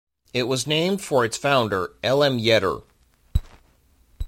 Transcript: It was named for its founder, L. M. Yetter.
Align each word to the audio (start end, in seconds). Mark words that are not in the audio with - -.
It 0.33 0.47
was 0.47 0.65
named 0.65 1.03
for 1.03 1.23
its 1.23 1.37
founder, 1.37 1.93
L. 2.01 2.23
M. 2.23 2.39
Yetter. 2.39 2.79